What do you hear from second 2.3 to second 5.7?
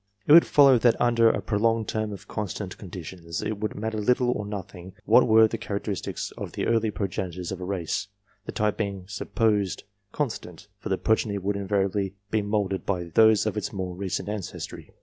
stant conditions, it would matter little or nothing what were the